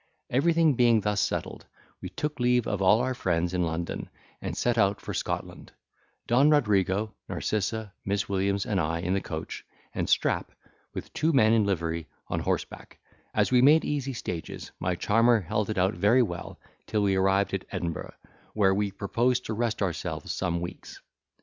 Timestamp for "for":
4.99-5.13